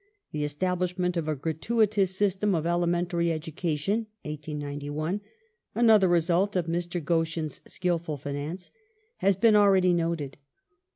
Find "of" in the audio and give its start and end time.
1.15-1.27, 2.55-2.65, 6.55-6.65